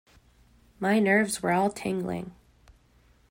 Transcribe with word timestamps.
My 0.79 0.97
nerves 0.97 1.43
were 1.43 1.51
all 1.51 1.69
tingling. 1.69 2.31